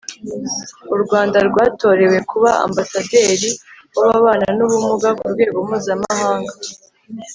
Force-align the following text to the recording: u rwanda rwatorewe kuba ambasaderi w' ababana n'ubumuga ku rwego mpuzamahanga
u 0.93 0.97
rwanda 1.03 1.37
rwatorewe 1.49 2.17
kuba 2.29 2.49
ambasaderi 2.65 3.49
w' 3.93 3.99
ababana 4.07 4.47
n'ubumuga 4.57 5.09
ku 5.17 5.25
rwego 5.33 5.57
mpuzamahanga 5.67 6.53